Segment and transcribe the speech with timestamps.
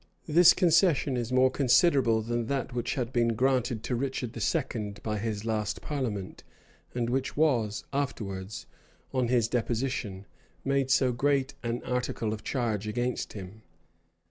[0.25, 4.93] This concession is more considerable than that which had been granted to Richard II.
[5.03, 6.43] by his last parliament
[6.95, 8.65] and which was afterwards,
[9.13, 10.25] on his deposition,
[10.65, 13.61] made so great an article of charge against him.